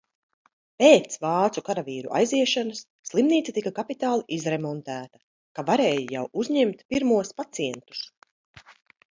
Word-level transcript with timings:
Pēc 0.83 1.17
vācu 1.25 1.61
karavīru 1.67 2.09
aiziešanas, 2.19 2.81
slimnīca 3.09 3.55
tika 3.59 3.73
kapitāli 3.81 4.25
izremontēta, 4.39 5.23
ka 5.59 5.67
varēja 5.69 6.03
jau 6.17 6.25
uzņemt 6.45 6.83
pirmos 6.95 7.33
pacientus. 7.45 8.03